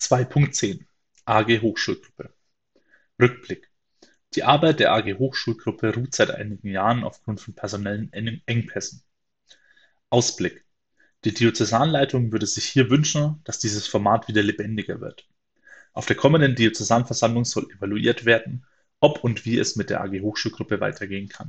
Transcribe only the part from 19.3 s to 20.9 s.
wie es mit der AG Hochschulgruppe